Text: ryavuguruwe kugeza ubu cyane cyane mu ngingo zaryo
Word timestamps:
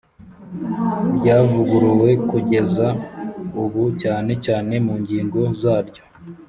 ryavuguruwe 1.17 2.09
kugeza 2.29 2.87
ubu 3.63 3.83
cyane 4.01 4.31
cyane 4.45 4.73
mu 4.85 4.93
ngingo 5.01 5.39
zaryo 5.61 6.03